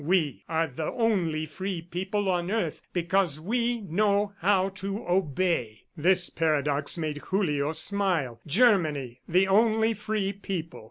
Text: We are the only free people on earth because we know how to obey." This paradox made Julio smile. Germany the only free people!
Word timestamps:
We 0.21 0.41
are 0.49 0.65
the 0.65 0.91
only 0.91 1.45
free 1.45 1.83
people 1.83 2.27
on 2.27 2.49
earth 2.49 2.81
because 2.91 3.39
we 3.39 3.81
know 3.81 4.33
how 4.39 4.69
to 4.81 5.05
obey." 5.07 5.83
This 5.95 6.31
paradox 6.31 6.97
made 6.97 7.17
Julio 7.19 7.73
smile. 7.73 8.41
Germany 8.47 9.19
the 9.29 9.47
only 9.47 9.93
free 9.93 10.33
people! 10.33 10.79